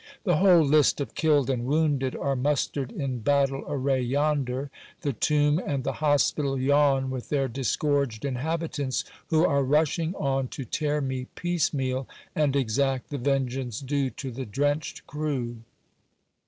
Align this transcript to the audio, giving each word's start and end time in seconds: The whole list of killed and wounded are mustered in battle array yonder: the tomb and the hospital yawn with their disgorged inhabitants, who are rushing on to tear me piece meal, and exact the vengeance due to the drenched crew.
The 0.23 0.37
whole 0.37 0.63
list 0.63 0.99
of 0.99 1.13
killed 1.13 1.47
and 1.47 1.63
wounded 1.67 2.15
are 2.15 2.35
mustered 2.35 2.91
in 2.91 3.19
battle 3.19 3.63
array 3.67 4.01
yonder: 4.01 4.71
the 5.01 5.13
tomb 5.13 5.61
and 5.63 5.83
the 5.83 5.93
hospital 6.01 6.59
yawn 6.59 7.11
with 7.11 7.29
their 7.29 7.47
disgorged 7.47 8.25
inhabitants, 8.25 9.03
who 9.27 9.45
are 9.45 9.61
rushing 9.63 10.15
on 10.15 10.47
to 10.47 10.65
tear 10.65 11.01
me 11.01 11.27
piece 11.35 11.71
meal, 11.71 12.07
and 12.33 12.55
exact 12.55 13.11
the 13.11 13.19
vengeance 13.19 13.79
due 13.79 14.09
to 14.09 14.31
the 14.31 14.43
drenched 14.47 15.05
crew. 15.05 15.57